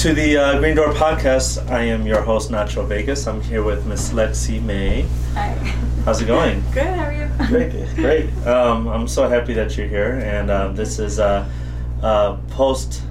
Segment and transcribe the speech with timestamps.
[0.00, 1.68] to the uh, Green Door Podcast.
[1.68, 3.26] I am your host, Nacho Vegas.
[3.26, 5.02] I'm here with Miss Lexi Mae.
[5.34, 5.48] Hi.
[6.06, 6.62] How's it going?
[6.72, 7.28] Good, how are you?
[7.48, 8.46] Great, great.
[8.46, 11.46] Um, I'm so happy that you're here, and um, this is uh,
[12.02, 13.02] uh, post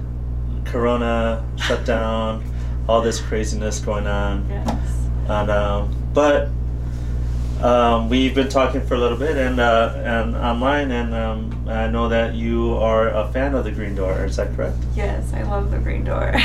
[0.64, 2.42] Corona shutdown,
[2.88, 5.08] all this craziness going on, Yes.
[5.28, 6.48] and um, but
[7.62, 11.88] um, we've been talking for a little bit and uh, and online, and um, I
[11.88, 14.24] know that you are a fan of the Green Door.
[14.24, 14.76] Is that correct?
[14.96, 16.32] Yes, I love the green door.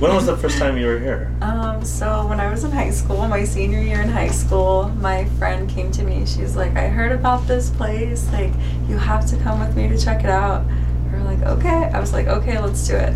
[0.00, 1.30] When was the first time you were here?
[1.42, 5.26] Um, so when I was in high school, my senior year in high school, my
[5.38, 6.26] friend came to me.
[6.26, 8.26] She's like, I heard about this place.
[8.32, 8.52] Like,
[8.88, 10.64] you have to come with me to check it out.
[11.12, 11.90] We're like, okay.
[11.92, 13.14] I was like, okay, let's do it.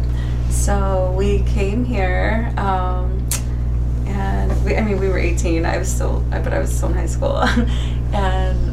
[0.50, 3.26] So we came here, um,
[4.06, 5.64] and we, I mean, we were 18.
[5.64, 7.38] I was still, but I was still in high school,
[8.12, 8.65] and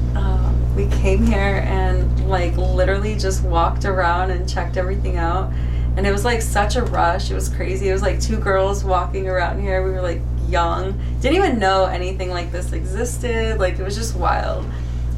[0.76, 5.52] we came here and like literally just walked around and checked everything out.
[5.96, 7.30] And it was like such a rush.
[7.30, 7.90] It was crazy.
[7.90, 9.84] It was like two girls walking around here.
[9.84, 13.60] We were like young, didn't even know anything like this existed.
[13.60, 14.66] Like it was just wild.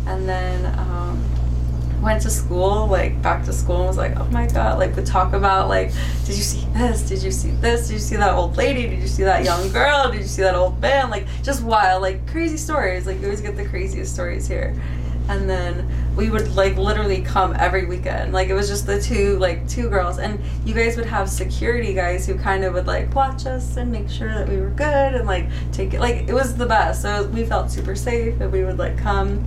[0.05, 1.23] And then um,
[2.01, 5.05] went to school, like back to school, and was like, oh my god, like would
[5.05, 5.91] talk about like,
[6.25, 7.01] did you see this?
[7.07, 7.87] Did you see this?
[7.87, 8.87] Did you see that old lady?
[8.87, 10.11] Did you see that young girl?
[10.11, 11.09] Did you see that old man?
[11.09, 13.07] Like just wild, like crazy stories.
[13.07, 14.75] Like you always get the craziest stories here.
[15.27, 18.31] And then we would like literally come every weekend.
[18.31, 21.93] Like it was just the two like two girls, and you guys would have security
[21.93, 25.15] guys who kind of would like watch us and make sure that we were good
[25.15, 25.99] and like take it.
[25.99, 27.01] Like it was the best.
[27.01, 29.43] So we felt super safe, and we would like come.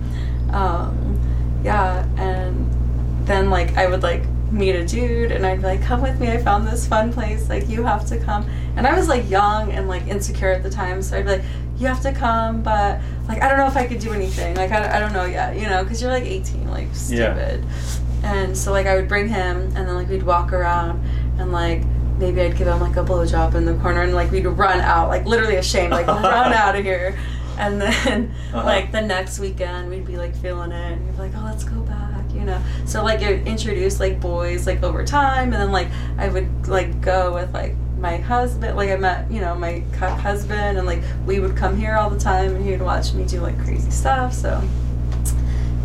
[0.51, 1.19] Um,
[1.63, 2.69] yeah, and
[3.25, 6.31] then like I would like meet a dude and I'd be like, come with me,
[6.31, 8.49] I found this fun place, like you have to come.
[8.75, 11.43] And I was like young and like insecure at the time, so I'd be like,
[11.79, 14.71] you have to come, but like I don't know if I could do anything, like
[14.71, 16.93] I, I don't know yet, you know, because you're like 18, like Yeah.
[17.33, 17.65] stupid.
[18.23, 21.01] And so like I would bring him and then like we'd walk around
[21.39, 21.83] and like
[22.17, 25.07] maybe I'd give him like a blowjob in the corner and like we'd run out,
[25.07, 27.17] like literally ashamed, like run out of here.
[27.57, 28.65] And then Uh-huh.
[28.65, 31.63] like the next weekend we'd be like feeling it and you'd be like, oh let's
[31.63, 32.61] go back, you know.
[32.85, 35.87] So like it introduced like boys like over time and then like
[36.17, 40.77] I would like go with like my husband like I met, you know, my husband
[40.77, 43.41] and like we would come here all the time and he would watch me do
[43.41, 44.33] like crazy stuff.
[44.33, 44.61] So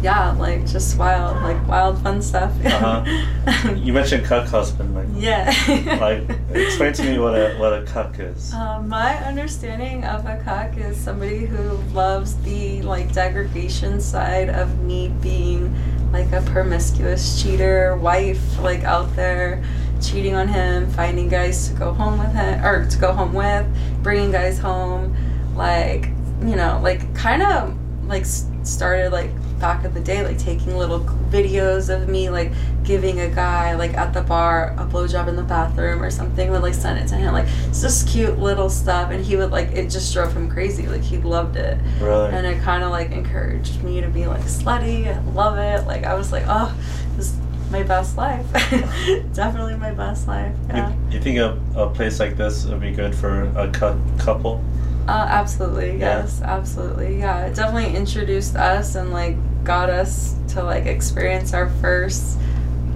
[0.05, 2.53] yeah, like just wild, like wild fun stuff.
[2.65, 3.73] Uh-huh.
[3.75, 4.95] You mentioned cuck husband.
[4.95, 5.99] Like, yeah.
[5.99, 8.53] like explain to me what a what a cuck is.
[8.53, 14.79] Um, my understanding of a cuck is somebody who loves the like degradation side of
[14.81, 15.75] me being
[16.13, 19.65] like a promiscuous cheater wife, like out there
[20.09, 23.67] cheating on him, finding guys to go home with him or to go home with,
[24.03, 25.15] bringing guys home,
[25.57, 26.07] like
[26.43, 27.77] you know, like kind of
[28.09, 28.27] like
[28.65, 31.01] started like back in the day, like taking little
[31.31, 35.43] videos of me like giving a guy like at the bar a blowjob in the
[35.43, 39.11] bathroom or something, would like send it to him, like it's just cute little stuff,
[39.11, 42.31] and he would like it just drove him crazy, like he loved it, Really?
[42.33, 45.87] and it kind of like encouraged me to be like slutty and love it.
[45.87, 46.75] Like I was like, oh,
[47.17, 47.39] this is
[47.75, 48.47] my best life,
[49.35, 50.55] definitely my best life.
[50.69, 50.91] Yeah.
[50.91, 54.65] You, you think a, a place like this would be good for a cuck couple?
[55.09, 56.21] Uh, absolutely, Yeah.
[56.21, 57.47] yes, absolutely, yeah.
[57.47, 62.39] It definitely introduced us and like got us to like experience our first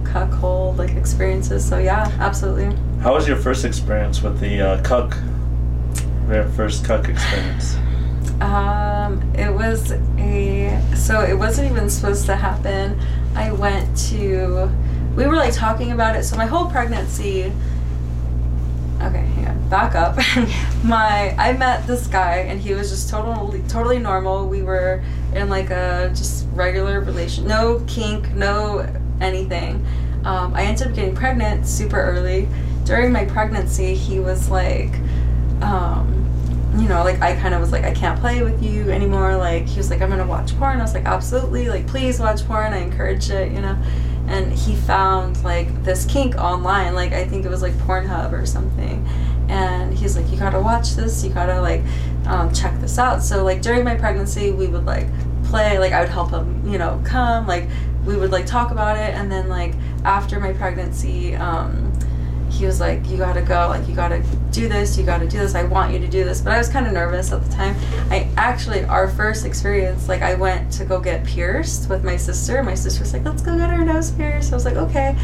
[0.05, 1.67] cuckold like experiences.
[1.67, 2.73] So yeah, absolutely.
[3.01, 5.17] How was your first experience with the uh, cuck?
[6.29, 7.75] Your first cuck experience.
[8.39, 12.97] Um, it was a so it wasn't even supposed to happen.
[13.35, 14.69] I went to
[15.15, 16.23] we were like talking about it.
[16.23, 17.51] So my whole pregnancy.
[19.01, 19.69] Okay, hang on.
[19.69, 20.15] Back up.
[20.83, 24.47] my I met this guy and he was just totally totally normal.
[24.47, 25.03] We were
[25.33, 27.47] in like a just regular relation.
[27.47, 28.87] No kink, no
[29.21, 29.85] anything.
[30.25, 32.47] Um, I ended up getting pregnant super early.
[32.83, 34.93] During my pregnancy, he was like,
[35.61, 36.18] um,
[36.79, 39.35] you know, like I kind of was like, I can't play with you anymore.
[39.35, 40.79] Like he was like, I'm gonna watch porn.
[40.79, 41.69] I was like, absolutely.
[41.69, 42.73] Like please watch porn.
[42.73, 43.51] I encourage it.
[43.51, 43.77] You know.
[44.27, 46.93] And he found like this kink online.
[46.93, 49.05] Like I think it was like Pornhub or something.
[49.49, 51.23] And he's like, you gotta watch this.
[51.23, 51.81] You gotta like
[52.27, 53.23] um, check this out.
[53.23, 55.07] So like during my pregnancy, we would like
[55.45, 55.79] play.
[55.79, 57.47] Like I would help him, you know, come.
[57.47, 57.67] Like
[58.05, 59.15] we would like talk about it.
[59.15, 59.73] And then like
[60.05, 61.88] after my pregnancy, um,
[62.49, 63.67] he was like, "You gotta go.
[63.69, 64.97] Like, you gotta do this.
[64.97, 65.55] You gotta do this.
[65.55, 67.75] I want you to do this." But I was kind of nervous at the time.
[68.09, 72.61] I actually, our first experience, like, I went to go get pierced with my sister.
[72.63, 75.15] My sister was like, "Let's go get our nose pierced." I was like, "Okay,"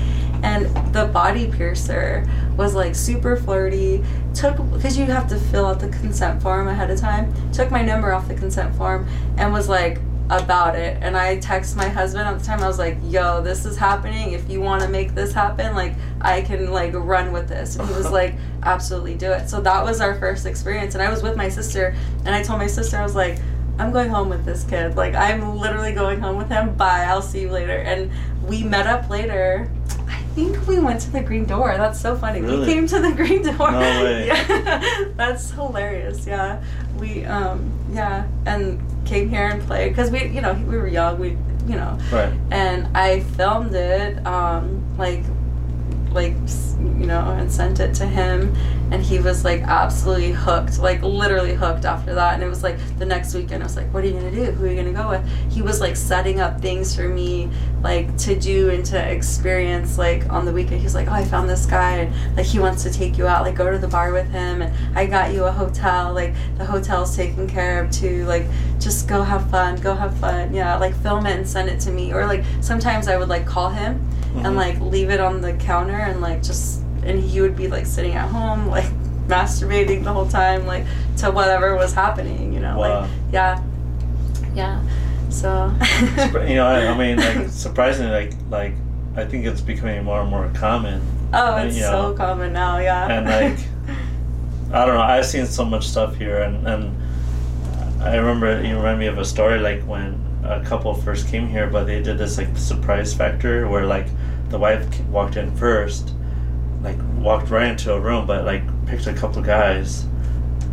[0.43, 2.25] and the body piercer
[2.55, 4.03] was like super flirty.
[4.33, 7.33] Took because you have to fill out the consent form ahead of time.
[7.51, 9.07] Took my number off the consent form
[9.37, 9.99] and was like
[10.29, 10.97] about it.
[11.01, 12.61] And I text my husband at the time.
[12.61, 14.31] I was like, "Yo, this is happening.
[14.31, 17.87] If you want to make this happen, like I can like run with this." And
[17.87, 20.95] he was like, "Absolutely do it." So that was our first experience.
[20.95, 21.95] And I was with my sister,
[22.25, 23.39] and I told my sister I was like,
[23.77, 24.95] "I'm going home with this kid.
[24.95, 26.75] Like I'm literally going home with him.
[26.75, 27.05] Bye.
[27.05, 28.11] I'll see you later." And
[28.47, 29.69] we met up later.
[30.35, 31.73] I think we went to the green door.
[31.77, 32.41] That's so funny.
[32.41, 32.59] Really?
[32.59, 33.71] We came to the green door.
[33.71, 34.27] No way.
[34.27, 35.05] Yeah.
[35.15, 36.27] That's hilarious.
[36.27, 36.61] Yeah.
[36.99, 41.19] We um yeah, and came here and played because we you know we were young.
[41.19, 42.33] We you know Right.
[42.51, 45.23] and I filmed it um like
[46.15, 46.33] like
[46.99, 48.55] you know and sent it to him
[48.91, 52.77] and he was like absolutely hooked like literally hooked after that and it was like
[52.97, 54.45] the next weekend I was like what are you gonna do?
[54.45, 55.51] Who are you gonna go with?
[55.51, 57.49] He was like setting up things for me
[57.81, 60.81] like to do and to experience like on the weekend.
[60.81, 63.43] He's like oh I found this guy and like he wants to take you out
[63.43, 66.65] like go to the bar with him and I got you a hotel like the
[66.65, 68.45] hotel's taken care of too like
[68.79, 70.53] just go have fun go have fun.
[70.53, 73.45] Yeah like film it and send it to me or like sometimes I would like
[73.45, 74.45] call him Mhm.
[74.45, 77.85] and like leave it on the counter and like just and he would be like
[77.85, 78.89] sitting at home like
[79.27, 80.85] masturbating the whole time like
[81.17, 83.01] to whatever was happening you know Wow.
[83.01, 83.61] like yeah
[84.53, 84.81] yeah
[85.29, 85.71] so
[86.47, 88.73] you know, I, I mean, like surprisingly, like like
[89.17, 91.01] I think it's becoming more and more common.
[91.33, 93.59] oh it's you so know, common now yeah and, like,
[94.71, 95.01] I don't know.
[95.01, 96.95] I've seen so much stuff here, and and
[98.01, 101.67] I remember you remind me of a story like when a couple first came here,
[101.67, 104.07] but they did this like surprise factor where like
[104.49, 106.13] the wife walked in first,
[106.81, 110.03] like walked right into a room, but like picked a couple guys,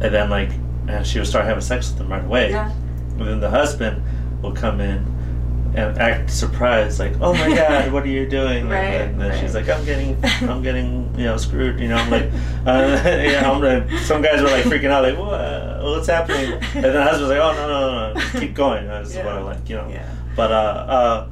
[0.00, 0.50] and then like
[0.88, 2.50] and she would start having sex with them right away.
[2.50, 2.70] yeah
[3.18, 4.02] And then the husband
[4.42, 5.06] will come in
[5.74, 9.54] and act surprised, like, "Oh my God, what are you doing?" Right, and then she's
[9.54, 12.24] like, "I'm getting, I'm getting, you know, screwed." You know, I'm like,
[12.66, 15.82] uh, yeah, I'm like, some guys were like freaking out, like, "What?
[15.82, 18.20] What's happening?" And then the husband's like, "Oh no, no, no, no.
[18.20, 19.44] Just keep going." This is what I Yeah.
[19.44, 19.88] like, you know.
[19.88, 21.28] yeah But uh, uh,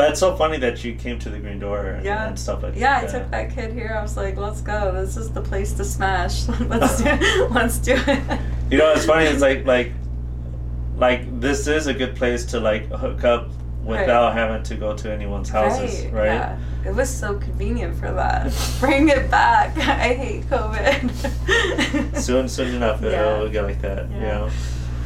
[0.00, 2.28] but it's so funny that you came to the Green Door and, Yeah.
[2.28, 3.94] and stuff like yeah, I took that kid here.
[3.98, 4.92] I was like, "Let's go.
[4.92, 6.48] This is the place to smash.
[6.68, 9.26] let's do, let's do it." You know, it's funny.
[9.26, 9.92] It's like like
[10.96, 13.48] like this is a good place to like hook up
[13.82, 14.00] Right.
[14.00, 16.26] without having to go to anyone's houses, right?
[16.26, 18.52] Yeah, it was so convenient for that.
[18.80, 19.74] Bring it back.
[19.78, 22.16] I hate COVID.
[22.16, 23.36] Soon, soon enough, it'll, Yeah.
[23.36, 24.08] it'll get like that.
[24.10, 24.32] You Yeah.
[24.32, 24.50] know.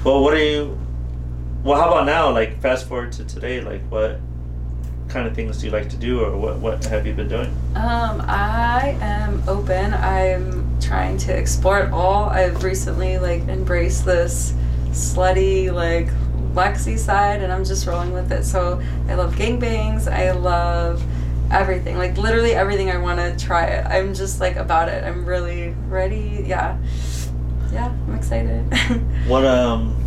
[0.05, 0.77] Well, what are you?
[1.63, 2.31] Well, how about now?
[2.31, 3.61] Like, fast forward to today.
[3.61, 4.19] Like, what
[5.15, 7.49] kind of things do you like to do, or what what have you been doing?
[7.77, 9.95] Um, I am open.
[9.95, 12.25] I'm trying to explore it all.
[12.25, 14.53] I've recently like embraced this
[14.91, 16.09] slutty like
[16.53, 18.45] Lexi side, and I'm just rolling with it.
[18.45, 20.13] So I love gangbangs.
[20.13, 21.03] I love
[21.53, 21.97] everything.
[21.97, 22.91] Like literally everything.
[22.91, 23.87] I want to try it.
[23.87, 25.05] I'm just like about it.
[25.05, 26.45] I'm really ready.
[26.45, 26.77] Yeah,
[27.73, 27.95] yeah.
[28.09, 28.65] I'm excited.
[29.29, 30.04] What um,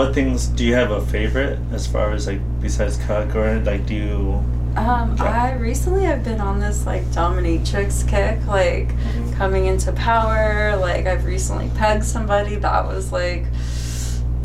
[0.00, 3.94] what things do you have a favorite as far as like besides or like do
[3.94, 4.44] you?
[4.76, 5.14] Um.
[5.20, 8.88] I recently have been on this like dominatrix kick, like
[9.34, 10.74] coming into power.
[10.76, 13.44] Like I've recently pegged somebody that was like,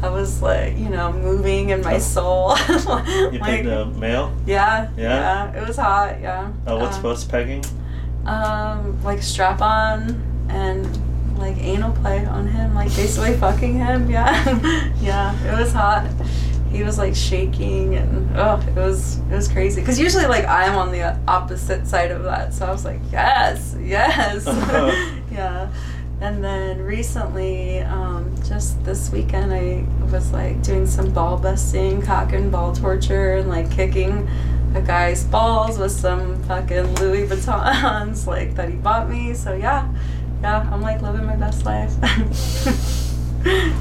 [0.02, 2.58] that was like you know moving in my soul.
[2.68, 4.36] You like, picked a male.
[4.46, 5.54] yeah, Yeah?
[5.54, 6.20] yeah, it was hot.
[6.20, 6.52] Yeah.
[6.68, 7.64] Oh, what's um, what's pegging?
[8.26, 10.86] um, like strap on and
[11.38, 14.10] like anal play on him, like basically fucking him.
[14.16, 16.10] Yeah, yeah, it was hot.
[16.72, 19.82] He was like shaking and oh, it was it was crazy.
[19.84, 23.76] Cause usually like I'm on the opposite side of that, so I was like yes,
[23.80, 24.46] yes,
[25.32, 25.72] yeah.
[26.22, 32.32] And then recently, um, just this weekend, I was like doing some ball busting, cock
[32.32, 34.30] and ball torture, and like kicking
[34.76, 39.34] a guy's balls with some fucking Louis Vuittons like that he bought me.
[39.34, 39.88] So yeah,
[40.46, 41.92] yeah, I'm like living my best life.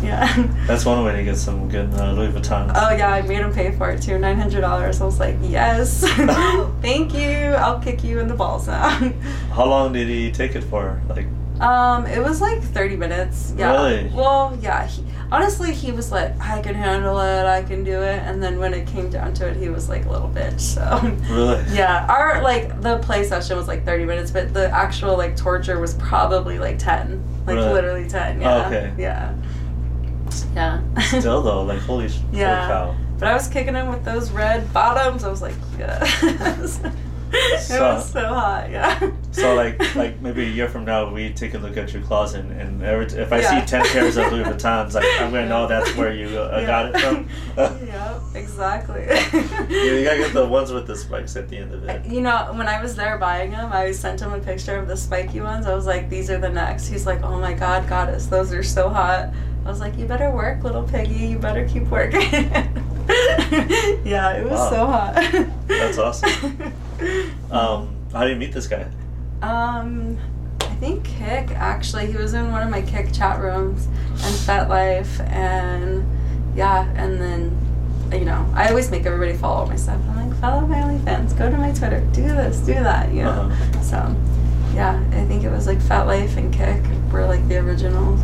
[0.02, 0.48] yeah.
[0.66, 2.72] That's one way to get some good uh, Louis Vuitton.
[2.74, 5.00] Oh yeah, I made him pay for it too, nine hundred dollars.
[5.02, 6.00] I was like, yes,
[6.80, 7.52] thank you.
[7.64, 8.88] I'll kick you in the balls now.
[9.52, 11.02] How long did he take it for?
[11.08, 11.26] Like,
[11.60, 13.54] Um, it was like 30 minutes.
[13.56, 13.72] Yeah.
[13.72, 14.10] Really?
[14.14, 14.86] Well, yeah.
[14.86, 18.18] He, honestly, he was like, I can handle it, I can do it.
[18.24, 20.60] And then when it came down to it, he was like a little bitch.
[20.60, 20.82] So,
[21.32, 21.62] really?
[21.72, 22.06] yeah.
[22.08, 25.94] Our, like, the play session was like 30 minutes, but the actual, like, torture was
[25.94, 27.22] probably like 10.
[27.46, 27.72] Like, Really?
[27.72, 28.40] literally 10.
[28.40, 28.66] Yeah.
[28.66, 28.92] okay.
[28.98, 29.34] Yeah.
[30.54, 30.80] Yeah.
[31.00, 32.66] Still though, like holy, sh- holy Yeah.
[32.66, 32.96] cow.
[33.18, 35.22] But I was kicking him with those red bottoms.
[35.22, 36.80] I was like, yes.
[37.54, 39.10] it So- was so hot, yeah.
[39.32, 42.44] So like like maybe a year from now, we take a look at your closet,
[42.44, 43.60] and every t- if I Yeah.
[43.60, 46.66] see ten pairs of Louis Vuittons, like I'm gonna know that's where you uh, Yeah.
[46.66, 47.28] got it from.
[47.86, 49.02] yep, exactly.
[49.74, 52.06] you gotta get the ones with the spikes at the end of it.
[52.06, 54.96] You know, when I was there buying them, I sent him a picture of the
[54.96, 55.66] spiky ones.
[55.66, 56.86] I was like, these are the next.
[56.86, 59.30] He's like, oh my god, goddess, those are so hot.
[59.64, 61.14] I was like, you better work, little piggy.
[61.26, 62.20] You better keep working.
[64.04, 64.70] yeah, it was Wow.
[64.70, 65.14] so hot.
[65.66, 66.72] That's awesome.
[67.50, 68.86] Um, how did you meet this guy?
[69.42, 70.18] Um,
[70.60, 72.06] I think Kik actually.
[72.06, 76.04] He was in one of my Kik chat rooms and FetLife, and
[76.56, 77.56] yeah, and then
[78.12, 80.00] you know I always make everybody follow my stuff.
[80.08, 83.30] I'm like, follow my OnlyFans, go to my Twitter, do this, do that, you know.
[83.30, 83.82] Uh-huh.
[83.82, 84.16] So
[84.74, 86.82] yeah, I think it was like FetLife and Kik
[87.12, 88.20] were like the originals.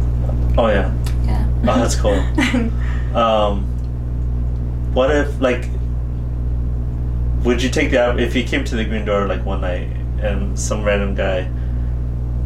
[0.58, 0.92] Oh yeah.
[1.24, 1.46] Yeah.
[1.62, 2.20] Oh, that's cool.
[3.10, 3.64] Um,
[4.94, 5.64] what if like,
[7.44, 9.88] would you take the if he came to the green door like one night
[10.20, 11.50] and some random guy,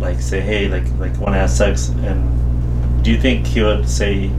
[0.00, 3.88] like say hey like like want to have sex and do you think he would
[3.88, 4.30] say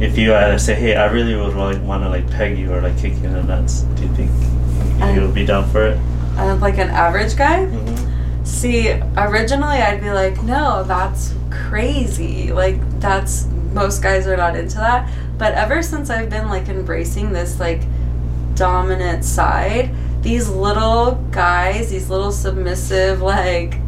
[0.00, 2.72] if you had to say hey I really would like want to like peg you
[2.72, 4.30] or like kick you in the nuts do you think
[5.14, 5.98] he would be down for it?
[6.36, 7.66] uh, like an average guy.
[7.66, 8.44] Mm-hmm.
[8.44, 12.52] See, originally I'd be like, no, that's crazy.
[12.52, 15.10] Like, that's most guys are not into that.
[15.38, 17.82] But ever since I've been like embracing this like
[18.56, 19.90] dominant side,
[20.22, 23.78] these little guys, these little submissive, like,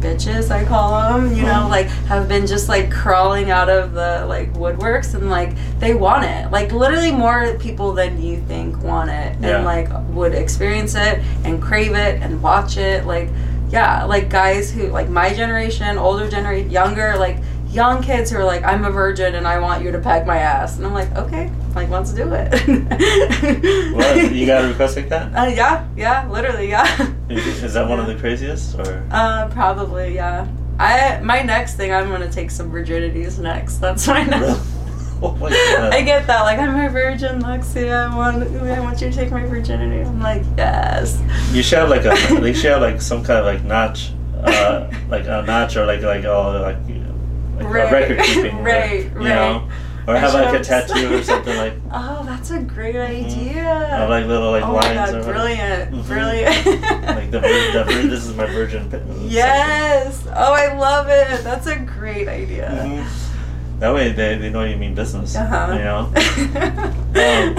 [0.00, 1.70] bitches I call them, you know, Mhm.
[1.70, 6.24] like have been just like crawling out of the like woodworks and like they want
[6.24, 6.50] it.
[6.50, 9.56] Like literally more people than you think want it Yeah.
[9.58, 13.06] and like would experience it and crave it and watch it.
[13.06, 13.28] Like
[13.70, 17.38] yeah, like guys who like my generation, older generation, younger, like
[17.70, 20.38] young kids who are like, I'm a virgin and I want you to peg my
[20.38, 20.76] ass.
[20.78, 22.52] And I'm like, okay, like let's do it.
[23.94, 25.34] What you got a request like that?
[25.34, 26.86] Uh, yeah, yeah, literally, yeah.
[27.28, 29.06] Is that one of the craziest or?
[29.10, 30.46] Uh, probably, yeah.
[30.78, 33.78] I my next thing, I'm gonna take some virginities next.
[33.78, 34.40] That's my next.
[34.42, 34.60] Really?
[35.24, 35.92] Oh my god.
[35.94, 36.42] I get that.
[36.42, 37.92] Like, I'm a virgin, Lexi.
[37.92, 40.00] I want, I want you to take my virginity.
[40.02, 41.22] I'm like, yes.
[41.52, 44.10] You should have like a they should have like some kind of like notch,
[44.42, 46.76] uh, like a notch or like like oh like,
[47.64, 47.88] like Right.
[47.88, 49.24] a record keeping, or, Right, You right.
[49.28, 49.68] know,
[50.06, 53.24] or I have like a tattoo or something like Oh, that's a great Mhm.
[53.26, 53.62] idea.
[53.90, 56.06] have like little like oh lines god, or brilliant, Mhm.
[56.06, 56.66] brilliant.
[57.06, 58.90] like the, the this is my virgin.
[58.90, 59.28] section.
[59.30, 60.26] Yes.
[60.34, 61.44] Oh, I love it.
[61.44, 62.68] That's a great idea.
[62.70, 63.04] Mhm.
[63.80, 65.34] That way they, they know you mean business.
[65.36, 65.72] Uh-huh.
[65.74, 66.12] You know.
[67.12, 67.54] Um,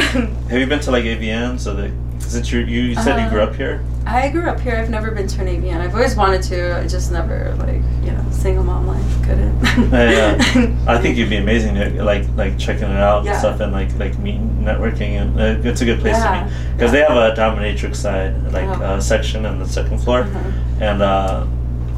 [0.49, 1.59] have you been to like AVN?
[1.59, 3.83] So the since you you said you grew Uh, up here?
[4.05, 4.75] I grew up here.
[4.75, 5.77] I've never been to an AVN.
[5.79, 6.77] I've always wanted to.
[6.77, 9.61] I just never like you know single mom life couldn't.
[9.91, 10.37] Yeah,
[10.87, 13.31] I think you'd be amazing to like like checking it out Yeah.
[13.31, 16.43] and stuff and like like meeting networking and uh, it's a good place Yeah.
[16.43, 18.83] to meet because they have a dominatrix side like Oh.
[18.83, 20.51] uh, section on the second floor Uh-huh.
[20.81, 21.45] and uh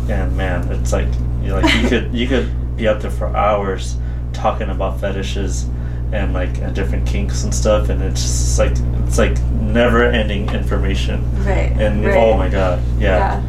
[0.10, 1.08] and man it's like
[1.42, 3.98] you like you could you could be up there for hours
[4.32, 5.66] talking about fetishes
[6.12, 8.72] and like uh, different kinks and stuff and it's just like
[9.08, 11.72] it's like never ending information Right.
[11.80, 12.16] and right.
[12.18, 13.42] oh my god Yeah.
[13.42, 13.44] yeah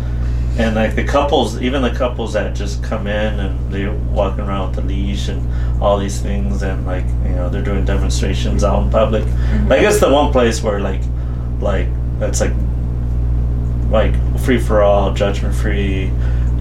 [0.59, 4.69] and like the couples, even the couples that just come in and they're walking around
[4.69, 8.83] with the leash and all these things, and like you know they're doing demonstrations out
[8.83, 9.23] in public.
[9.25, 9.69] Mhm.
[9.69, 11.03] Like it's the one place where like,
[11.61, 12.55] like that's like,
[13.91, 16.11] like free for all, judgment free,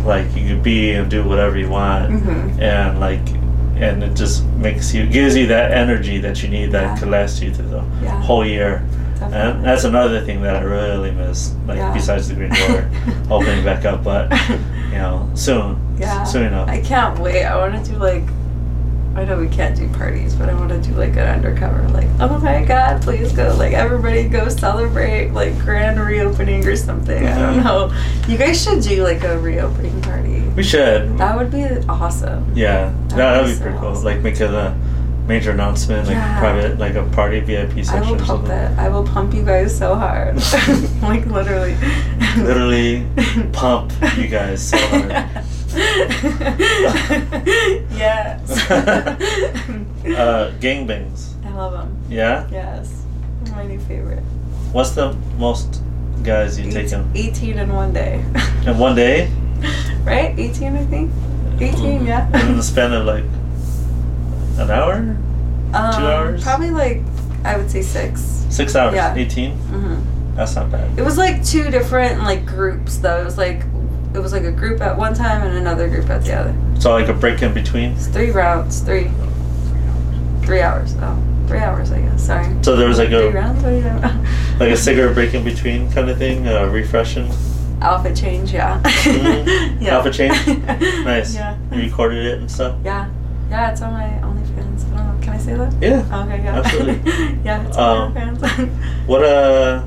[0.04, 2.60] like you could be and do whatever you want, Mhm.
[2.62, 3.22] and like,
[3.78, 6.98] and it just makes you gives you that energy that you need that Yeah.
[6.98, 8.22] could last you through the Yeah.
[8.22, 8.84] whole year.
[9.20, 9.38] Definitely.
[9.38, 11.94] And that's another thing that I really miss, like Yeah.
[11.94, 12.90] besides the green door
[13.30, 14.32] opening back up, but
[14.92, 16.24] you know, soon, Yeah.
[16.24, 16.70] soon enough.
[16.70, 17.44] I can't wait.
[17.46, 18.24] I want to do like.
[19.16, 22.08] I know we can't do parties, but I want to do like an undercover, like,
[22.20, 27.26] oh my god, please go, like, everybody go celebrate, like, grand reopening or something.
[27.26, 27.64] I don't Mhm.
[27.64, 27.94] know.
[28.28, 30.44] You guys should do like a reopening party.
[30.56, 32.46] we should, That would be awesome.
[32.56, 33.88] yeah, That that would be so pretty cool.
[33.90, 34.04] awesome.
[34.06, 34.74] Like make it a
[35.28, 36.40] major announcement, like Yeah.
[36.40, 38.04] private, like a party VIP session.
[38.04, 38.78] I section will pump that.
[38.80, 40.36] I will pump you guys so hard.
[41.02, 41.76] like, literally.
[42.38, 43.06] Literally
[43.54, 45.12] pump you guys so hard.
[47.92, 48.70] yes.
[48.72, 51.98] uh, gangbangs, I love them.
[52.10, 52.48] yeah.
[52.52, 53.04] Yes.
[53.44, 54.24] They're my new favorite.
[54.72, 55.82] What's the most
[56.24, 58.24] guys you Eight- taken 18 in one day.
[58.66, 59.30] in one day?
[60.04, 60.38] right?
[60.38, 61.12] 18, I think.
[61.60, 62.28] 18, yeah.
[62.48, 63.24] In the span of like
[64.58, 65.18] an hour, Um,
[65.74, 66.44] hours?
[66.44, 67.02] Probably like,
[67.44, 68.22] I would say six.
[68.50, 69.14] six hours, Yeah.
[69.16, 69.52] eighteen.
[69.58, 69.96] hmm
[70.36, 70.90] That's not bad.
[70.98, 73.22] It was like two different like groups though.
[73.22, 73.64] It was like
[74.14, 76.54] it was like a group at one time and another group at the other.
[76.80, 77.92] So like a break in between.
[77.92, 79.10] It's three rounds, three,
[80.44, 80.96] three hours.
[81.02, 82.26] Oh, three hours, I guess.
[82.26, 82.48] Sorry.
[82.62, 83.62] So there was like three a rounds.
[83.64, 84.00] What do you know?
[84.60, 87.30] like a cigarette break in between kind of thing, uh, refreshing.
[87.82, 88.82] Outfit change, yeah.
[88.84, 89.78] Mhm.
[89.82, 89.98] yeah.
[89.98, 90.48] Outfit change?
[91.06, 91.36] Nice.
[91.36, 91.58] Yeah.
[91.72, 92.76] You recorded it and stuff.
[92.84, 93.08] Yeah.
[93.50, 94.22] Yeah, it's on my
[95.46, 95.74] say that?
[95.82, 96.24] Yeah.
[96.24, 96.60] Okay, yeah.
[96.60, 97.12] Absolutely.
[97.46, 98.70] yeah, it's Um, OnlyFans.
[99.08, 99.82] What uh,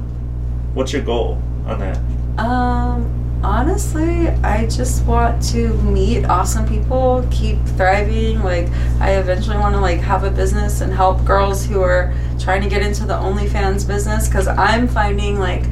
[0.74, 1.98] what's your goal on that?
[2.38, 8.42] um, Honestly, I just want to meet awesome people, keep thriving.
[8.42, 8.68] Like,
[9.00, 12.68] I eventually want to like have a business and help girls who are trying to
[12.68, 15.62] get into the OnlyFans business because I'm finding like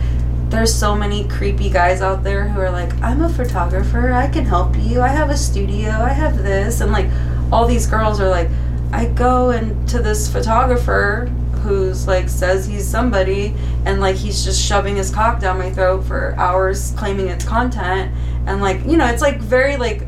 [0.49, 4.45] there's so many creepy guys out there who are like, I'm a photographer, I can
[4.45, 7.09] help you, I have a studio, I have this, and like
[7.51, 8.49] all these girls are like,
[8.93, 11.27] I go into this photographer
[11.63, 16.05] who's like says he's somebody and like he's just shoving his cock down my throat
[16.05, 18.13] for hours claiming it's content.
[18.47, 20.03] And like you know it's like very like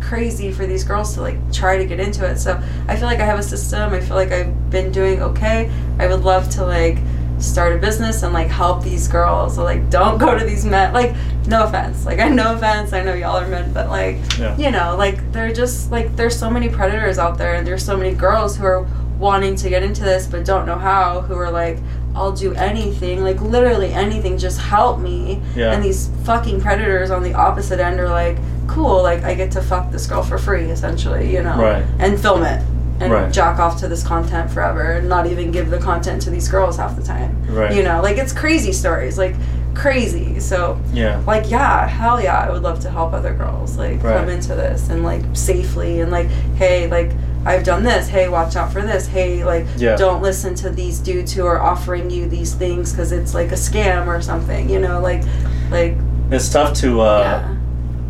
[0.00, 2.38] crazy for these girls to like try to get into it.
[2.38, 3.92] So i feel like i have a system.
[3.92, 5.70] I feel like i've been doing okay.
[5.98, 6.98] I would love to like
[7.42, 10.92] start a business and like help these girls so like don't go to these men
[10.92, 11.14] like
[11.48, 14.56] no offense like i no offense i know y'all are men but like Yeah.
[14.56, 17.96] you know like they're just like there's so many predators out there and there's so
[17.96, 18.86] many girls who are
[19.18, 21.78] wanting to get into this but don't know how who are like
[22.14, 25.72] i'll do anything like literally anything just help me Yeah.
[25.72, 28.36] and these fucking predators on the opposite end are like
[28.68, 31.84] cool like i get to fuck this girl for free essentially you know Right.
[31.98, 32.62] and film it
[33.02, 33.32] and Right.
[33.32, 36.76] jack off to this content forever and not even give the content to these girls
[36.76, 37.74] half the time Right.
[37.74, 39.34] you know like it's crazy stories like
[39.74, 41.20] crazy so Yeah.
[41.26, 44.18] like yeah hell yeah i would love to help other girls like Right.
[44.18, 47.10] come into this and like safely and like hey like
[47.46, 49.96] i've done this hey watch out for this hey like Yeah.
[49.96, 53.56] don't listen to these dudes who are offering you these things because it's like a
[53.56, 55.22] scam or something you know like
[55.70, 55.96] like
[56.30, 57.00] It's tough to.
[57.00, 57.56] Uh, yeah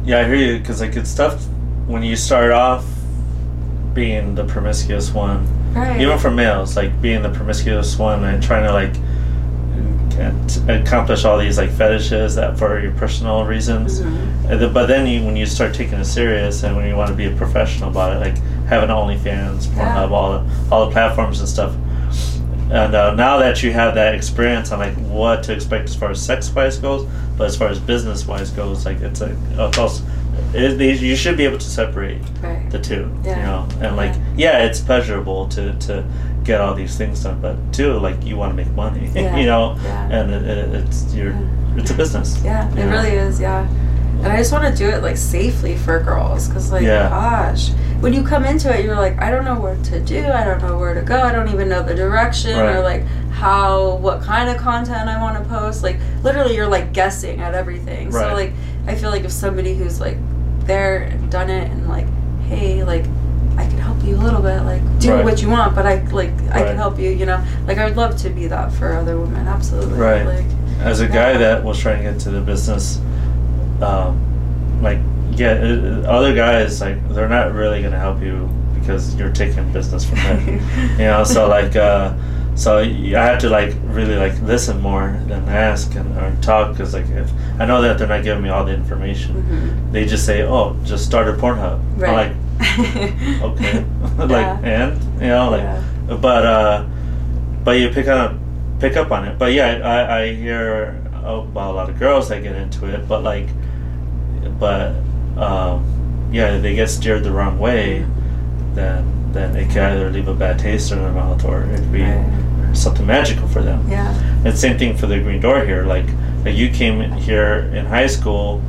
[0.04, 1.40] Yeah, I hear you because like it's tough
[1.87, 2.84] when you start off
[3.94, 8.64] being the promiscuous one, right even for males, like being the promiscuous one and trying
[8.64, 8.94] to like
[10.18, 14.00] ac- accomplish all these like fetishes that for your personal reasons.
[14.00, 14.72] Mhm.
[14.72, 17.26] But then you, when you start taking it serious and when you want to be
[17.26, 21.75] a professional about it, like having OnlyFans, Pornhub, all the all the platforms and stuff.
[22.70, 26.10] And uh, now that you have that experience on like what to expect as far
[26.10, 29.78] as sex wise goes, but as far as business wise goes, like it's a it's
[29.78, 30.02] also
[30.54, 33.37] it, you should be able to separate right the two, Yeah.
[33.37, 36.04] you know, and like yeah, it's pleasurable to to
[36.45, 39.37] get all these things done, but two, like you want to make money, Yeah.
[39.37, 39.76] you know,
[40.11, 41.32] and it, it, it's your
[41.76, 42.43] it's a business.
[42.45, 42.89] Yeah, it know?
[42.91, 43.39] really is.
[43.41, 43.67] Yeah,
[44.23, 47.08] and I just want to do it like safely for girls, cause like, Yeah.
[47.08, 50.26] gosh, when you come into it, you're like, I don't know what to do.
[50.26, 51.21] I don't know where to go.
[51.23, 52.75] I don't even know the direction Right.
[52.76, 55.82] or like how, what kind of content I want to post.
[55.85, 58.11] Like, literally, you're like guessing at everything.
[58.11, 58.28] Right.
[58.28, 58.52] So like,
[58.89, 60.17] I feel like if somebody who's like
[60.67, 62.06] there and done it and like,
[62.56, 63.04] hey, like.
[63.54, 65.23] I can help you a little bit, like do Right.
[65.26, 67.38] what you want, but I like I can help you, you know.
[67.67, 69.99] Like I would love to be that for other women, absolutely.
[69.99, 70.25] Right.
[70.25, 70.47] Like
[70.80, 71.38] as a guy Yeah.
[71.38, 72.99] that was trying to get into the business,
[73.82, 74.19] um,
[74.82, 74.99] like
[75.32, 78.49] yeah, it, it- other guys like they're not really gonna help you
[78.80, 80.49] because you're taking business from them.
[80.99, 82.15] you know, so like uh,
[82.54, 86.95] so I have to like really like listen more than ask and or talk because
[86.95, 89.93] like if I know that they're not giving me all the information, Mhm.
[89.93, 91.75] they just say, oh, just start a Pornhub.
[91.95, 92.12] I'm Right.
[92.28, 92.32] like
[93.42, 93.84] okay,
[94.18, 94.60] like Yeah.
[94.62, 96.16] and you know like Yeah.
[96.20, 96.84] but uh
[97.64, 98.34] but you pick up
[98.80, 102.42] pick up on it but yeah i i hear about a lot of girls that
[102.42, 103.46] get into it but like
[104.58, 104.94] but
[105.36, 105.84] um
[106.32, 108.04] yeah they get steered the wrong way
[108.75, 111.92] then then it can either leave a bad taste in their mouth or it could
[111.92, 112.76] be Right.
[112.76, 114.12] something magical for them Yeah.
[114.44, 116.06] and same thing for the green door here like,
[116.44, 118.60] like you came here in high school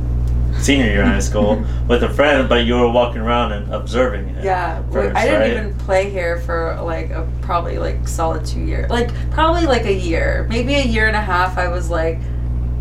[0.60, 4.28] senior year in high school with a friend but you were walking around and observing
[4.28, 5.50] it Yeah, first, I didn't right?
[5.50, 8.88] even play here for like a probably like solid two years.
[8.90, 11.58] Like probably like a year, maybe a year and a half.
[11.58, 12.18] I was like,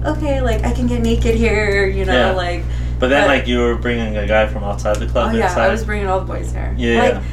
[0.05, 2.31] okay, like I can get naked here, you know, Yeah.
[2.31, 2.63] like
[2.99, 5.31] But then, But- like, you were bringing a guy from outside the club.
[5.33, 5.65] oh yeah, inside.
[5.67, 6.73] I was bringing all the boys here.
[6.77, 7.01] Yeah.
[7.01, 7.23] like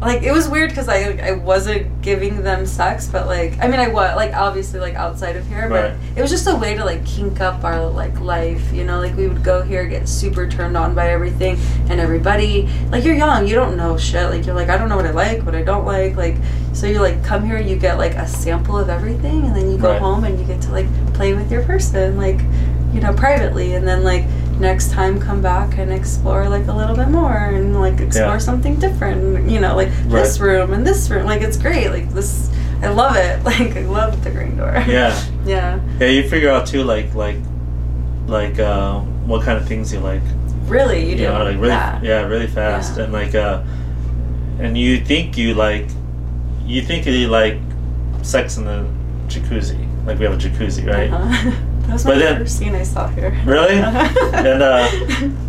[0.00, 3.80] like it was weird because I I wasn't giving them sex, but like I mean
[3.80, 5.94] I was like obviously like outside of here, but Right.
[6.16, 9.00] it was just a way to like kink up our like life, you know.
[9.00, 11.56] Like we would go here, get super turned on by everything
[11.88, 12.68] and everybody.
[12.90, 14.28] Like you're young, you don't know shit.
[14.30, 16.14] Like you're like I don't know what I like, what I don't like.
[16.16, 16.36] Like
[16.74, 19.78] so you like come here, you get like a sample of everything, and then you
[19.78, 20.00] go Right.
[20.00, 22.40] home and you get to like play with your person, like
[22.92, 24.24] you know privately, and then like
[24.58, 28.38] next time come back and explore like a little bit more and like explore Yeah.
[28.38, 32.50] something different you know like this room and this room like it's great like this
[32.82, 35.12] i love it like i love the green door Yeah.
[35.44, 37.36] yeah Yeah, you figure out too, like, like,
[38.26, 40.22] like, uh, what kind of things you like.
[40.66, 42.00] really you do know, like really, yeah.
[42.02, 43.04] yeah, really fast, Yeah.
[43.04, 43.62] and like, uh,
[44.58, 45.86] and you think you like,
[46.64, 47.58] you think you like
[48.22, 48.84] sex in the
[49.28, 49.78] jacuzzi.
[50.06, 51.10] Like we have a jacuzzi, right?
[51.12, 51.52] Uh-huh.
[51.86, 53.74] that was my But then- first scene i saw here Really?
[53.78, 54.88] and uh,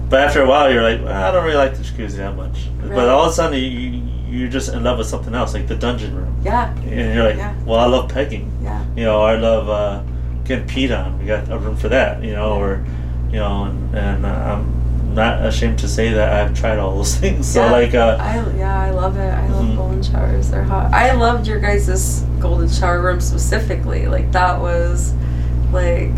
[0.09, 2.67] but after a while, you're like, well, I don't really like the jacuzzi that much.
[2.79, 2.95] Right.
[2.95, 5.75] But all of a sudden, you you're just in love with something else, like the
[5.75, 7.53] dungeon room, yeah and you're like, Yeah.
[7.65, 8.51] well, I love pegging.
[8.61, 10.01] yeah you know, I love uh,
[10.45, 11.19] getting peed on.
[11.19, 12.85] We got a room for that, you know, or
[13.29, 17.15] you know, and, and uh, I'm not ashamed to say that I've tried all those
[17.21, 17.47] things.
[17.47, 19.29] So Yeah, like, uh, I yeah, I love it.
[19.33, 19.75] I love Mhm.
[19.77, 20.49] golden showers.
[20.51, 20.93] They're hot.
[20.93, 24.07] I loved your guys' golden shower room specifically.
[24.07, 25.13] Like that was
[25.71, 26.11] like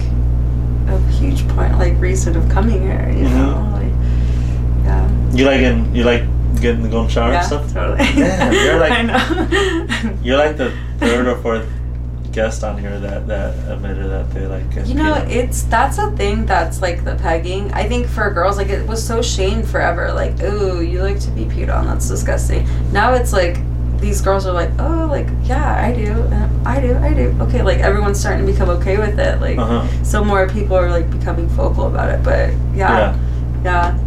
[0.88, 3.09] a huge point, like reason of coming here.
[3.09, 3.35] You Mhm.
[3.35, 5.31] know, like yeah.
[5.38, 6.23] you like in, you like
[6.62, 7.73] getting the golden shower yeah, and stuff.
[7.73, 7.97] totally.
[8.15, 10.13] Damn, you're like- I know.
[10.23, 11.67] You're like the third or fourth
[12.31, 14.63] guest on here that that admitted that they like.
[14.88, 17.71] You know, it's that's a thing that's like the pegging.
[17.73, 20.12] I think for girls, like it was so shamed forever.
[20.13, 21.85] Like, ooh, you like to be peed on.
[21.88, 22.67] That's disgusting.
[22.91, 23.57] Now it's like
[23.99, 25.59] these girls are like, oh, like yeah,
[27.10, 27.43] and I do, I do.
[27.43, 29.41] Okay, like everyone's starting to become okay with it.
[29.41, 29.88] Like, Uh-huh.
[30.04, 32.24] so more people are like becoming vocal about it.
[32.24, 33.17] But yeah,
[33.63, 33.98] yeah.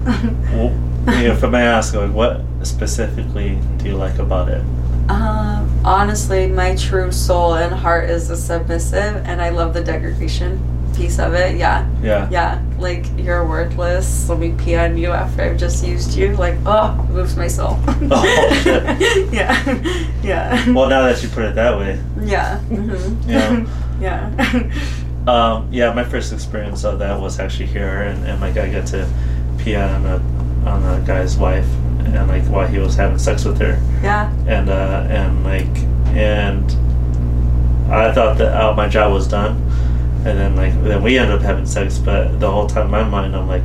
[0.53, 0.73] Well,
[1.07, 4.63] yeah, if I may ask, like, what specifically do you like about it?
[5.09, 10.61] Um, honestly, my true soul and heart is the submissive, and I love the degradation
[10.95, 11.57] piece of it.
[11.57, 11.89] Yeah.
[12.03, 12.29] Yeah.
[12.31, 14.29] Yeah, like you're worthless.
[14.29, 16.37] Let me pee on you after I've just used you.
[16.37, 17.79] Like, oh, it moves my soul.
[18.11, 18.83] Oh, shit.
[19.33, 23.67] yeah, yeah, Well, now that you put it that way, yeah, hmm Yeah.
[24.01, 24.73] yeah.
[25.27, 28.87] um, yeah, my first experience of that was actually here, and, and like I got
[28.89, 29.09] to
[29.59, 30.17] pee on a
[30.69, 31.67] on a guy's wife,
[32.05, 35.77] and like while he was having sex with her, yeah, and uh, and like
[36.17, 36.65] and
[37.93, 39.61] I thought that oh, my job was done,
[40.25, 43.03] and then like then we ended up having sex, but the whole time in my
[43.05, 43.63] mind I'm like,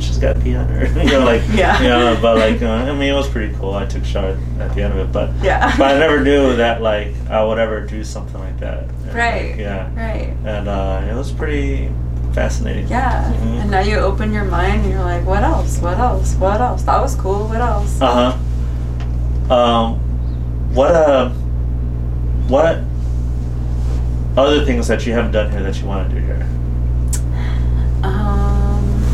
[0.00, 1.80] she's got pee on her, you know, like Yeah.
[1.82, 3.74] you know, but like uh, I mean it was pretty cool.
[3.74, 5.74] I took a shower at the end of it, but yeah.
[5.76, 8.84] but I never knew that like I would ever do something like that.
[8.84, 9.50] And, Right.
[9.52, 10.34] like, yeah, Right.
[10.44, 11.90] and uh, it was pretty
[12.32, 12.86] fascinating.
[12.88, 13.32] Yeah.
[13.32, 13.62] Mhm.
[13.62, 15.78] And now you open your mind and you're like, what else?
[15.78, 16.34] What else?
[16.36, 16.82] What else?
[16.84, 17.48] That was cool.
[17.48, 18.00] What else?
[18.00, 18.32] Uh
[19.48, 19.54] huh.
[19.54, 19.94] Um,
[20.74, 21.30] what uh,
[22.48, 22.78] what
[24.38, 26.46] other things that you haven't done here that you want to do here?
[28.02, 29.04] Um,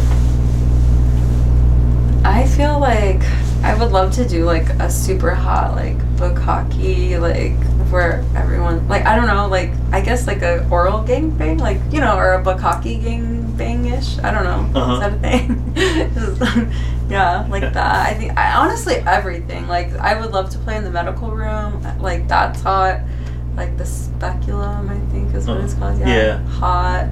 [2.24, 3.22] I feel like
[3.62, 7.56] I would love to do like a super hot like bukkake like
[7.90, 11.80] where everyone like I don't know like I guess like a oral gang bang like
[11.90, 14.80] you know or a bukkake gang bang ish I don't know.
[14.80, 14.92] Uh-huh.
[14.94, 16.72] is that a thing?
[17.10, 18.06] Yeah like that.
[18.06, 19.68] I think I honestly everything.
[19.68, 23.00] Like I would love to play in the medical room like that's hot
[23.56, 26.38] like the speculum I think is what Uh, it's called yeah, yeah.
[26.46, 27.08] hot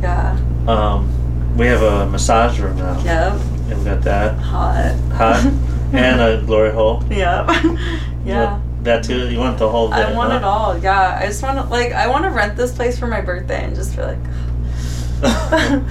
[0.00, 2.98] yeah Um, we have a massage room now.
[3.02, 3.32] Yep.
[3.70, 4.94] And we got that Hot.
[5.12, 5.44] hot
[5.92, 7.02] and a glory hole.
[7.10, 7.50] Yep.
[8.24, 8.60] Yeah.
[8.84, 9.28] that too.
[9.28, 9.98] You want the whole bit?
[9.98, 10.38] I want huh?
[10.38, 10.78] it all.
[10.78, 11.18] Yeah.
[11.20, 13.74] I just want to like I want to rent this place for my birthday and
[13.74, 14.18] just be like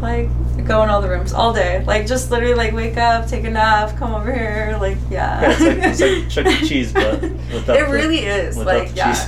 [0.00, 0.28] like
[0.64, 1.84] go in all the rooms all day.
[1.84, 5.40] Like just literally like wake up, take a nap, come over here, like yeah.
[5.42, 6.66] Yeah, it's like- it's like Chuck E.
[6.68, 7.20] Cheese, but
[7.52, 8.56] without It the- really is.
[8.56, 9.12] Like yeah.
[9.12, 9.24] cheese.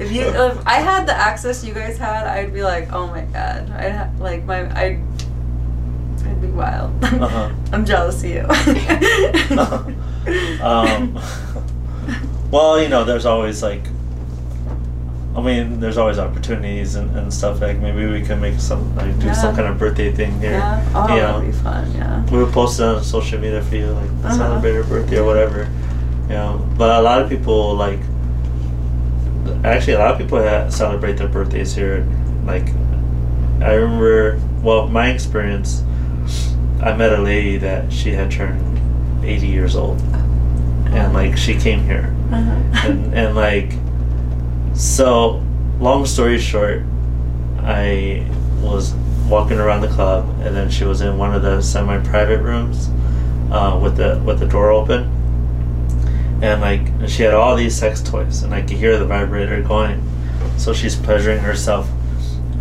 [0.00, 3.22] If you if I had the access you guys had, I'd be like, "Oh my
[3.22, 4.98] god." I'd ha- like my I'd
[6.26, 6.92] I'd be wild.
[7.04, 7.50] Uh-huh.
[7.72, 8.46] I'm jealous of you.
[10.62, 11.18] um,
[12.50, 13.82] well, you know, there's always like,
[15.36, 17.60] I mean, there's always opportunities and, and stuff.
[17.60, 20.52] Like maybe we can make some like do some kind of birthday thing here.
[20.52, 20.84] Yeah.
[20.94, 21.92] Oh, you that'd be fun.
[21.94, 22.24] Yeah.
[22.30, 24.34] We would post it on social media for you, like Uh-huh.
[24.36, 25.68] celebrate your birthday or whatever.
[26.28, 28.00] You know, but a lot of people like.
[29.64, 30.38] Actually, a lot of people
[30.70, 32.06] celebrate their birthdays here.
[32.44, 32.68] Like,
[33.60, 34.40] I remember.
[34.62, 35.82] Well, my experience.
[36.82, 38.80] I met a lady that she had turned
[39.24, 40.00] eighty years old,
[40.92, 42.88] and like she came here, Uh-huh.
[42.88, 43.74] and and like,
[44.80, 45.42] so,
[45.78, 46.82] long story short,
[47.58, 48.26] I
[48.62, 48.94] was
[49.28, 52.88] walking around the club, and then she was in one of the semi-private rooms,
[53.52, 55.02] uh, with the with the door open,
[56.42, 60.02] and like she had all these sex toys, and I could hear the vibrator going,
[60.56, 61.86] so she's pleasuring herself,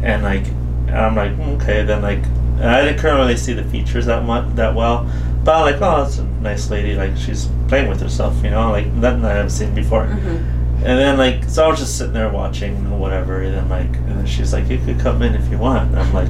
[0.03, 0.45] and like,
[0.87, 2.23] and I'm like, "Mm, okay, then like,
[2.61, 5.09] I didn't really see the features that much that well,
[5.45, 8.71] but I'm like, oh, that's a nice lady, like she's playing with herself, you know,
[8.71, 10.05] like nothing I haven't seen before.
[10.07, 10.58] Mhm.
[10.81, 13.87] And then like so I was just sitting there watching or whatever and then like
[14.07, 16.29] and then she's like you could come in if you want and I'm like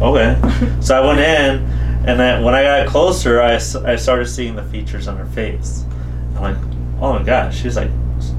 [0.00, 0.38] okay
[0.80, 1.64] so I went in
[2.08, 5.84] and then when I got closer I, I started seeing the features on her face
[6.36, 6.56] I'm like
[7.00, 7.90] oh my gosh she's like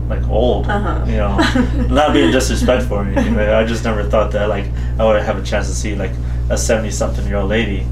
[0.07, 1.03] like old Uh-huh.
[1.05, 1.35] you know
[1.93, 4.65] not being disrespectful or anything but I just never thought that like
[4.97, 6.11] I would have a chance to see like
[6.49, 7.85] a 70 something year old lady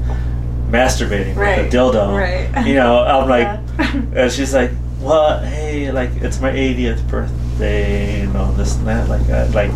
[0.70, 1.58] masturbating Right.
[1.62, 2.66] with a dildo Right.
[2.66, 3.46] you know I'm like
[3.78, 4.22] Yeah.
[4.24, 4.70] and she's like,
[5.08, 9.08] "Well, hey, like it's my 80th birthday, you know, this and that.
[9.08, 9.72] Like, I, like,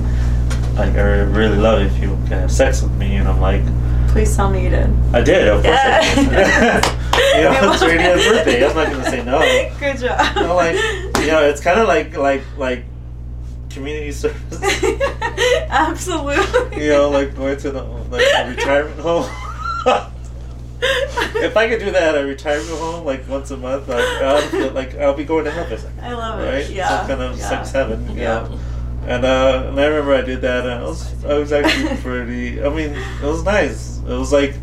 [0.76, 3.62] like I really love it if you can have sex with me." And I'm like,
[4.08, 4.90] Please tell me you did.
[5.14, 6.98] "I did, of course I did."
[7.32, 8.66] You know, it's her 80th birthday.
[8.66, 9.38] I'm not gonna say no.
[9.80, 10.36] Good job.
[10.36, 10.74] You know, like,
[11.20, 12.84] you know, it's kind of like like like
[13.70, 14.60] community service.
[15.70, 16.82] Absolutely.
[16.84, 19.30] You know, like going to the like retirement home.
[20.82, 24.70] If I could do that at a retirement home, like once a month, like I'll
[24.72, 25.78] like I'll be going to heaven.
[26.00, 26.44] I love it.
[26.52, 26.70] Right?
[26.70, 26.98] Yeah.
[26.98, 27.48] Some kind of yeah.
[27.48, 28.08] sex heaven.
[28.10, 28.34] You Yeah.
[28.48, 28.58] know?
[29.06, 32.62] And uh, and I remember I did that, and I was I was actually pretty.
[32.62, 33.98] I mean, it was nice.
[33.98, 34.54] It was like,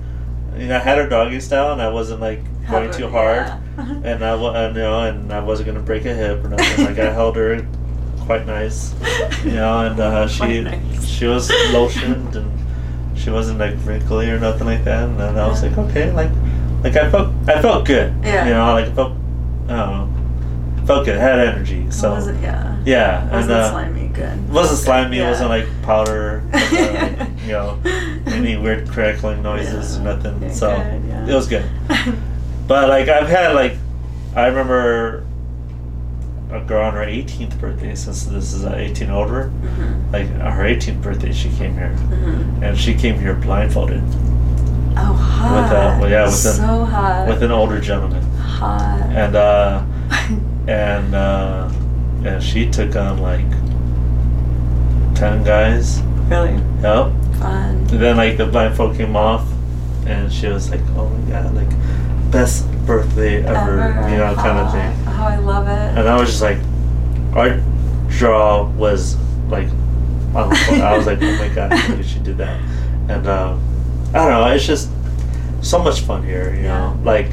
[0.58, 3.48] you know, I had her doggy style, and I wasn't like going Have too hard,
[3.48, 3.62] yeah.
[4.04, 6.86] and I wa- and, you know, and I wasn't gonna break a hip or nothing.
[6.86, 7.66] Like I held her
[8.22, 8.94] quite nice,
[9.44, 11.06] you know, and uh, she nice.
[11.06, 12.59] she was lotioned and
[13.20, 15.04] she wasn't like wrinkly or nothing like that.
[15.04, 16.32] And then I was like, okay, like
[16.84, 18.46] like I felt I felt good, Yeah.
[18.46, 19.14] you know, like I felt
[19.68, 19.90] I don't
[20.78, 21.90] know, felt good, had energy.
[21.92, 22.78] So it wasn't, yeah.
[22.86, 24.08] yeah, It wasn't and uh, slimy.
[24.08, 24.38] Good.
[24.40, 25.20] it wasn't slimy.
[25.20, 26.42] It wasn't like powder.
[26.54, 27.80] uh, like, you know,
[28.28, 30.16] any weird crackling noises or Yeah.
[30.16, 30.42] nothing.
[30.42, 31.28] Yeah, so good, yeah.
[31.28, 31.66] it was good.
[32.68, 33.74] But like I've had like,
[34.36, 35.26] I remember
[36.52, 37.94] a girl on her 18th birthday.
[37.96, 40.12] Since this is an 18 older, Mhm.
[40.14, 42.64] like on her 18th birthday, she came here, Mhm.
[42.64, 44.02] and she came here blindfolded
[44.98, 45.56] Oh, hot.
[45.56, 47.28] With a- well, yeah, with so hot.
[47.28, 49.00] with an older gentleman, hot.
[49.14, 49.82] and uh,
[50.68, 51.70] and uh,
[52.26, 53.46] and she took on like
[55.16, 56.02] 10 guys.
[56.30, 56.52] really
[56.84, 57.08] Yep.
[57.40, 57.88] fun.
[57.90, 59.44] And then like the blindfold came off,
[60.06, 61.70] and she was like, "Oh my god, like
[62.32, 64.92] best birthday ever,", you know, kind of thing.
[65.20, 66.00] Oh, I love it.
[66.00, 66.58] And I was just like,
[67.36, 67.62] our
[68.10, 69.18] draw was
[69.50, 69.68] like,
[70.36, 70.82] on the floor.
[70.82, 72.60] I was like, "Oh my god, I she did that,"
[73.10, 73.62] and um,
[74.14, 74.90] I don't know, it's just
[75.62, 76.96] so much fun here, you know.
[76.96, 77.04] Yeah.
[77.04, 77.32] Like,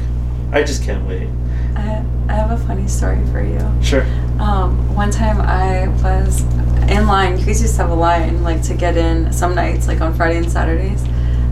[0.51, 1.29] I just can't wait.
[1.75, 3.59] I, I have a funny story for you.
[3.83, 4.03] Sure.
[4.39, 6.41] Um, one time I was
[6.89, 7.37] in line.
[7.37, 10.13] You guys used to have a line like to get in some nights, like on
[10.13, 11.03] Friday and Saturdays.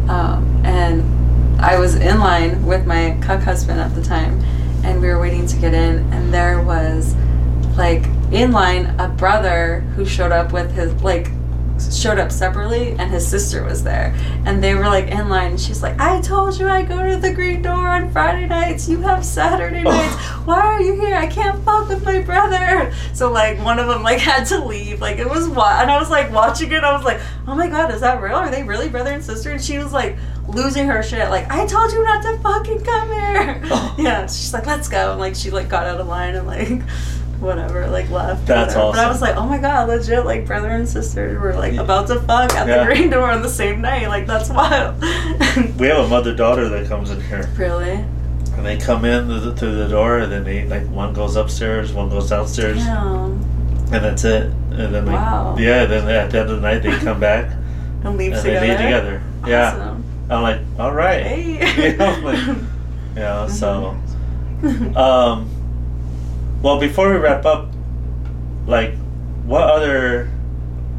[0.10, 1.04] Um, and
[1.62, 4.40] I was in line with my cuck husband at the time,
[4.86, 6.00] and we were waiting to get in.
[6.14, 7.16] And there was
[7.78, 11.28] like in line a brother who showed up with his like
[11.92, 14.14] showed up separately and his sister was there.
[14.46, 17.18] And they were like in line and she's like i told you i go to
[17.18, 18.88] the green door on friday nights.
[18.88, 19.92] You have saturday Oh.
[19.92, 20.16] nights.
[20.48, 21.16] Why are you here?
[21.16, 22.94] I can't fuck with my brother.
[23.14, 25.02] So like one of them like had to leave.
[25.02, 26.82] Like it was what and i was like watching it.
[26.84, 28.36] I was like oh my god is that real?
[28.36, 29.52] Are they really brother and sister?
[29.52, 30.16] And she was like
[30.56, 33.96] losing her shit like i told you not to fucking come here Oh.
[34.00, 36.82] yeah she's like let's go and like she like got out of line and like
[37.40, 38.92] whatever like left That's whatever.
[38.94, 42.08] but i was like oh my god legit like brother and sister were like about
[42.08, 42.80] to fuck at Yeah.
[42.80, 45.02] the green door on the same night like that's wild
[45.78, 47.50] We have a mother daughter that comes in here.
[47.58, 51.14] really And they come in through the, through the door, and then they like one
[51.14, 54.44] goes upstairs, one goes downstairs, yeah and that's it.
[54.72, 55.56] And then like Wow.
[55.60, 57.52] yeah, then at the end of the night they come back
[58.04, 59.22] and leave and together they leave together.
[59.46, 59.95] Yeah, Awesome.
[60.30, 62.56] I'm like, all right, hey You know, like, you
[63.16, 63.48] know.
[63.48, 63.96] So,
[64.62, 64.96] Mhm.
[64.96, 65.50] um,
[66.62, 67.68] well, before we wrap up,
[68.66, 68.96] like,
[69.46, 70.30] what other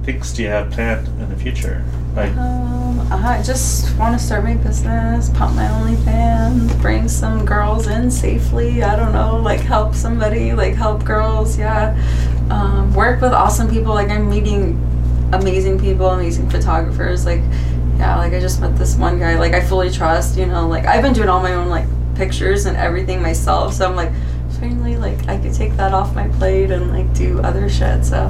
[0.04, 1.82] things do you have planned in the future?
[2.14, 7.88] Like, Um, I just want to start my business, pump my OnlyFans, bring some girls
[7.88, 8.82] in safely.
[8.84, 11.58] I don't know, like help somebody, like help girls.
[11.58, 11.96] Yeah,
[12.50, 13.92] um, work with awesome people.
[13.94, 14.78] Like I'm meeting
[15.32, 17.26] amazing people, amazing photographers.
[17.26, 17.42] Like,
[17.98, 19.38] yeah, like I just met this one guy.
[19.38, 20.36] Like I fully trust.
[20.36, 23.74] You know, like I've been doing all my own like pictures and everything myself.
[23.74, 24.12] So I'm like,
[24.58, 28.04] finally, like I could take that off my plate and like do other shit.
[28.04, 28.26] So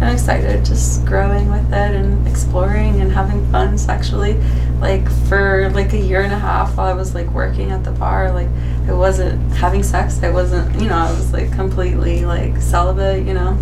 [0.00, 4.40] I'm excited, just growing with it and exploring and having fun sexually.
[4.80, 7.92] Like for like a year and a half while I was like working at the
[7.92, 8.48] bar, like
[8.88, 10.22] I wasn't having sex.
[10.22, 13.58] I wasn't, you know, I was like completely like celibate, you know.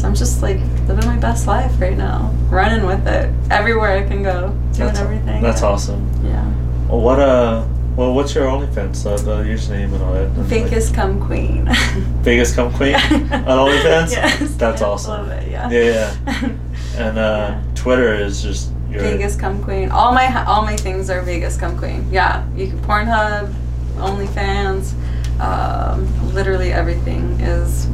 [0.00, 0.56] So I'm just like
[0.88, 4.98] living my best life right now, running with it everywhere I can go, doing that's,
[4.98, 5.42] everything.
[5.42, 5.68] That's yeah.
[5.68, 6.24] awesome.
[6.24, 6.46] Yeah.
[6.88, 9.04] Well, what uh, well, what's your OnlyFans?
[9.04, 10.22] Uh, the username and all that.
[10.24, 11.68] and, like, Vegas come queen.
[12.22, 14.12] Vegas come queen on OnlyFans.
[14.12, 14.54] Yes.
[14.54, 15.10] That's awesome.
[15.10, 15.50] Love it.
[15.50, 15.68] Yeah.
[15.68, 16.16] Yeah,
[16.96, 17.62] And uh, Yeah.
[17.74, 19.90] Twitter is just your Vegas come queen.
[19.90, 22.10] All my all my things are Vegas come queen.
[22.10, 23.52] Yeah, you can Pornhub,
[23.96, 24.94] OnlyFans,
[25.40, 27.86] um, literally everything is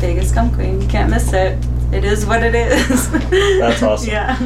[0.00, 0.80] Vegas come queen.
[0.80, 1.58] You can't miss it.
[1.92, 3.10] It is what it is.
[3.60, 4.08] That's awesome.
[4.08, 4.38] Yeah.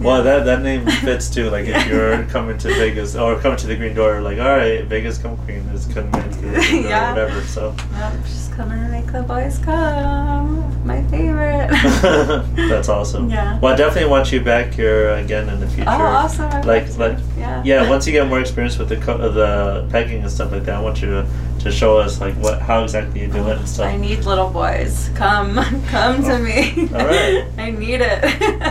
[0.00, 1.50] Well, that that name fits too.
[1.50, 4.82] Like if you're coming to Vegas or coming to the Green Door, like all right,
[4.84, 7.10] Vegas come queen is coming into the Green Door Yeah.
[7.10, 7.40] or whatever.
[7.42, 10.64] So Yep, just coming to make the boys come.
[10.86, 11.68] My favorite.
[12.68, 13.28] that's awesome.
[13.28, 13.60] Yeah.
[13.60, 15.90] Well, I definitely want you back here again in the oh, future.
[15.90, 16.50] Oh, awesome!
[16.50, 17.62] I'd Like, love like, yeah.
[17.64, 17.88] yeah.
[17.88, 20.80] Once you get more experience with the co- the pegging and stuff like that, I
[20.80, 21.26] want you to,
[21.60, 23.86] to show us like what how exactly you do it and stuff.
[23.86, 25.10] I need little boys.
[25.14, 25.54] Come,
[25.88, 26.88] come to Oh, me.
[26.92, 27.44] all right.
[27.58, 28.24] I need it.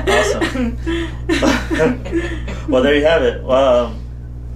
[0.10, 0.78] Awesome.
[2.72, 3.44] well, there you have it.
[3.44, 4.02] Well, um,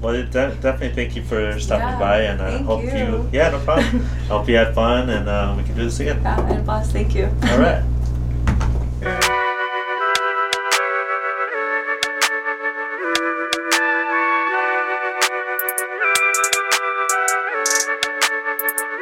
[0.01, 3.29] well, de- definitely thank you for stopping Yeah, by, and I thank hope you.
[3.31, 4.03] Yeah, no problem.
[4.03, 6.19] I hope you had fun, and uh, we can do this again.
[6.21, 7.25] Yeah, and boss, thank you.
[7.43, 9.29] All right.